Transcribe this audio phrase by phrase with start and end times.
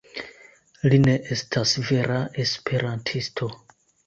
[0.93, 3.53] Li ne estas vera esperantisto